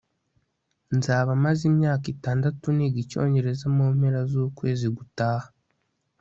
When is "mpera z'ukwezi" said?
3.95-4.87